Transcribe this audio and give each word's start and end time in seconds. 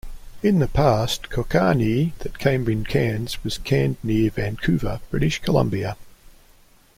In 0.41 0.57
the 0.57 0.67
past, 0.67 1.29
Kokanee 1.29 2.13
that 2.21 2.39
came 2.39 2.67
in 2.67 2.83
cans 2.85 3.37
was 3.43 3.59
canned 3.59 3.97
near 4.01 4.31
Vancouver, 4.31 4.99
British 5.11 5.37
Columbia. 5.37 5.95